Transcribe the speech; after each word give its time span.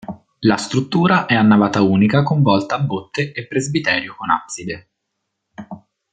La 0.39 0.55
struttura 0.57 1.27
è 1.27 1.35
a 1.35 1.43
navata 1.43 1.83
unica 1.83 2.23
con 2.23 2.41
volta 2.41 2.73
a 2.73 2.79
botte 2.79 3.31
e 3.33 3.45
presbiterio 3.45 4.15
con 4.17 4.31
abside. 4.31 4.89